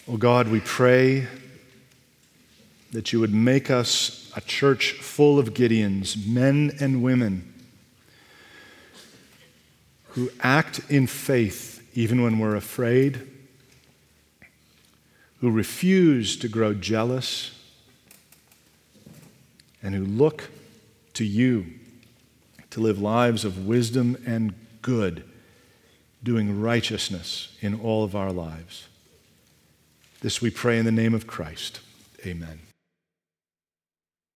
[0.07, 1.27] Oh God, we pray
[2.93, 7.50] that you would make us a church full of Gideons, men and women,
[10.11, 13.27] who act in faith even when we're afraid,
[15.39, 17.57] who refuse to grow jealous,
[19.83, 20.49] and who look
[21.13, 21.65] to you
[22.69, 25.23] to live lives of wisdom and good,
[26.23, 28.87] doing righteousness in all of our lives.
[30.21, 31.81] This we pray in the name of Christ.
[32.25, 32.70] Amen.